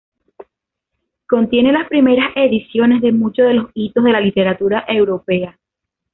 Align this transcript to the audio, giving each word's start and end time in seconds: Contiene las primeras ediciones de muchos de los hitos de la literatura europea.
Contiene 1.27 1.71
las 1.71 1.87
primeras 1.87 2.31
ediciones 2.35 3.03
de 3.03 3.11
muchos 3.11 3.45
de 3.47 3.53
los 3.53 3.69
hitos 3.75 4.03
de 4.03 4.11
la 4.11 4.19
literatura 4.19 4.83
europea. 4.87 5.59